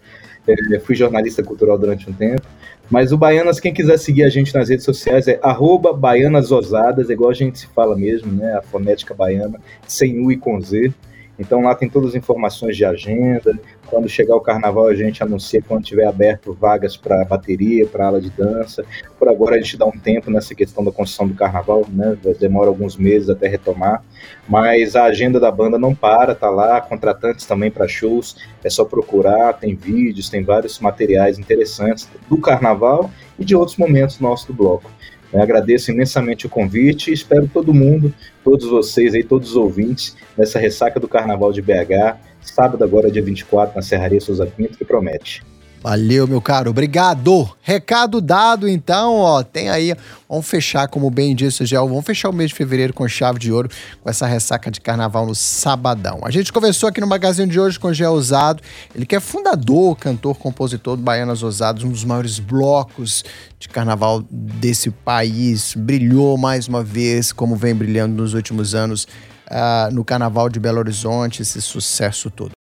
é, 0.47 0.79
fui 0.79 0.95
jornalista 0.95 1.43
cultural 1.43 1.77
durante 1.77 2.09
um 2.09 2.13
tempo. 2.13 2.41
Mas 2.89 3.11
o 3.11 3.17
Baianas, 3.17 3.59
quem 3.59 3.73
quiser 3.73 3.99
seguir 3.99 4.23
a 4.23 4.29
gente 4.29 4.55
nas 4.55 4.69
redes 4.69 4.85
sociais 4.85 5.27
é 5.27 5.37
arroba 5.43 5.91
baianasosadas, 5.93 7.09
igual 7.09 7.29
a 7.29 7.33
gente 7.33 7.59
se 7.59 7.67
fala 7.67 7.95
mesmo, 7.97 8.31
né? 8.31 8.53
A 8.53 8.61
fonética 8.61 9.13
baiana, 9.13 9.59
sem 9.85 10.19
U 10.25 10.31
e 10.31 10.37
com 10.37 10.59
Z. 10.61 10.93
Então 11.39 11.61
lá 11.61 11.75
tem 11.75 11.89
todas 11.89 12.09
as 12.09 12.15
informações 12.15 12.75
de 12.75 12.83
agenda. 12.83 13.57
Quando 13.87 14.09
chegar 14.09 14.35
o 14.35 14.41
carnaval, 14.41 14.87
a 14.87 14.95
gente 14.95 15.23
anuncia 15.23 15.61
quando 15.65 15.83
tiver 15.83 16.05
aberto 16.05 16.53
vagas 16.53 16.97
para 16.97 17.23
bateria, 17.23 17.85
para 17.87 18.07
aula 18.07 18.19
de 18.19 18.29
dança. 18.29 18.83
Por 19.17 19.29
agora, 19.29 19.55
a 19.55 19.59
gente 19.59 19.77
dá 19.77 19.85
um 19.85 19.97
tempo 19.97 20.29
nessa 20.29 20.53
questão 20.53 20.83
da 20.83 20.91
construção 20.91 21.27
do 21.27 21.33
carnaval, 21.33 21.85
né? 21.89 22.17
Demora 22.39 22.67
alguns 22.67 22.97
meses 22.97 23.29
até 23.29 23.47
retomar. 23.47 24.03
Mas 24.47 24.95
a 24.95 25.03
agenda 25.03 25.39
da 25.39 25.51
banda 25.51 25.77
não 25.77 25.95
para, 25.95 26.35
tá 26.35 26.49
lá. 26.49 26.81
Contratantes 26.81 27.45
também 27.45 27.71
para 27.71 27.87
shows. 27.87 28.35
É 28.63 28.69
só 28.69 28.83
procurar. 28.83 29.53
Tem 29.53 29.75
vídeos, 29.75 30.29
tem 30.29 30.43
vários 30.43 30.79
materiais 30.79 31.39
interessantes 31.39 32.09
do 32.29 32.37
carnaval 32.37 33.09
e 33.39 33.45
de 33.45 33.55
outros 33.55 33.77
momentos 33.77 34.19
nossos 34.19 34.47
do 34.47 34.53
bloco. 34.53 34.91
Eu 35.37 35.43
agradeço 35.43 35.91
imensamente 35.91 36.47
o 36.47 36.49
convite 36.49 37.11
e 37.11 37.13
espero 37.13 37.47
todo 37.47 37.71
mundo, 37.71 38.11
todos 38.43 38.67
vocês 38.67 39.13
aí, 39.13 39.23
todos 39.23 39.51
os 39.51 39.55
ouvintes, 39.55 40.17
nessa 40.35 40.57
ressaca 40.57 40.99
do 40.99 41.07
Carnaval 41.07 41.53
de 41.53 41.61
BH, 41.61 42.17
sábado 42.41 42.83
agora, 42.83 43.11
dia 43.11 43.21
24, 43.21 43.75
na 43.75 43.83
Serraria 43.83 44.19
Souza 44.19 44.47
Pinto, 44.47 44.75
que 44.79 44.83
promete. 44.83 45.43
Valeu, 45.81 46.27
meu 46.27 46.41
caro. 46.41 46.71
Obrigado. 46.71 47.49
Recado 47.61 48.19
dado, 48.19 48.67
então, 48.67 49.15
ó. 49.15 49.43
Tem 49.43 49.69
aí. 49.69 49.93
Vamos 50.27 50.47
fechar, 50.47 50.87
como 50.89 51.09
bem 51.09 51.33
disse 51.33 51.63
o 51.63 51.65
Gel, 51.65 51.87
vamos 51.87 52.05
fechar 52.05 52.29
o 52.29 52.33
mês 52.33 52.49
de 52.49 52.55
fevereiro 52.55 52.93
com 52.93 53.07
chave 53.07 53.39
de 53.39 53.51
ouro, 53.51 53.69
com 54.01 54.09
essa 54.09 54.27
ressaca 54.27 54.69
de 54.69 54.81
carnaval 54.81 55.25
no 55.25 55.33
sabadão. 55.33 56.19
A 56.23 56.31
gente 56.31 56.51
conversou 56.51 56.89
aqui 56.89 56.99
no 56.99 57.07
Magazine 57.07 57.49
de 57.49 57.57
hoje 57.57 57.79
com 57.79 57.87
o 57.87 57.93
Gel 57.93 58.11
Usado. 58.11 58.61
Ele 58.93 59.05
que 59.05 59.15
é 59.15 59.19
fundador, 59.21 59.95
cantor, 59.95 60.35
compositor 60.35 60.97
do 60.97 61.03
Baianas 61.03 61.43
Ousados, 61.43 61.83
um 61.83 61.89
dos 61.89 62.03
maiores 62.03 62.39
blocos 62.39 63.23
de 63.57 63.69
carnaval 63.69 64.21
desse 64.29 64.89
país. 64.91 65.73
Brilhou 65.75 66.37
mais 66.37 66.67
uma 66.67 66.83
vez, 66.83 67.31
como 67.31 67.55
vem 67.55 67.73
brilhando 67.73 68.21
nos 68.21 68.33
últimos 68.33 68.75
anos, 68.75 69.07
uh, 69.49 69.93
no 69.93 70.03
carnaval 70.03 70.49
de 70.49 70.59
Belo 70.59 70.79
Horizonte, 70.79 71.41
esse 71.41 71.61
sucesso 71.61 72.29
todo. 72.29 72.57